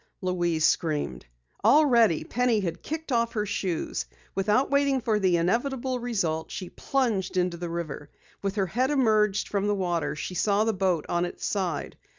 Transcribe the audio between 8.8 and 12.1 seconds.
emerged from the water, she saw the boat on its side.